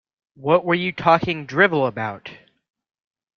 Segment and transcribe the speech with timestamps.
[0.33, 2.31] What were you talking drivel about?